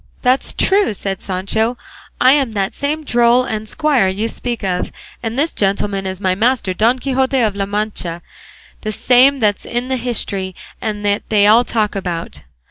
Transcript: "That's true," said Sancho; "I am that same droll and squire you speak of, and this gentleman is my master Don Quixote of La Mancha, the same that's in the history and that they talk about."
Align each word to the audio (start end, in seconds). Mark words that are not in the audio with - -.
"That's 0.23 0.53
true," 0.53 0.95
said 0.95 1.21
Sancho; 1.21 1.77
"I 2.19 2.31
am 2.31 2.53
that 2.53 2.73
same 2.73 3.03
droll 3.03 3.43
and 3.43 3.69
squire 3.69 4.07
you 4.07 4.27
speak 4.27 4.63
of, 4.63 4.91
and 5.21 5.37
this 5.37 5.51
gentleman 5.51 6.07
is 6.07 6.19
my 6.19 6.33
master 6.33 6.73
Don 6.73 6.97
Quixote 6.97 7.39
of 7.39 7.55
La 7.55 7.67
Mancha, 7.67 8.23
the 8.81 8.91
same 8.91 9.37
that's 9.37 9.63
in 9.63 9.89
the 9.89 9.97
history 9.97 10.55
and 10.81 11.05
that 11.05 11.21
they 11.29 11.43
talk 11.67 11.93
about." 11.93 12.41